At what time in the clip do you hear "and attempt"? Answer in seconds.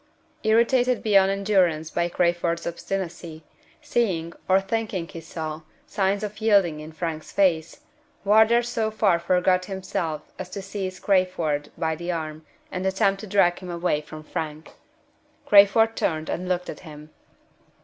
12.71-13.19